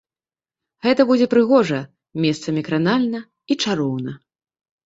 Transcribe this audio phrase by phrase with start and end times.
[0.85, 1.79] Гэта будзе прыгожа,
[2.25, 3.19] месцамі кранальна
[3.51, 4.11] і чароўна.